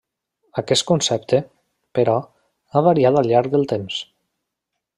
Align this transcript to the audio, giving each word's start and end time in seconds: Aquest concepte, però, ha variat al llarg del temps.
Aquest 0.61 0.85
concepte, 0.91 1.41
però, 1.99 2.15
ha 2.79 2.83
variat 2.89 3.21
al 3.21 3.31
llarg 3.33 3.53
del 3.57 3.69
temps. 3.75 4.01